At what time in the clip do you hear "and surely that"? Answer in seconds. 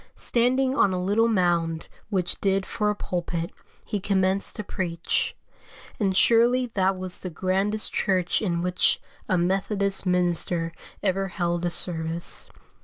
5.99-6.97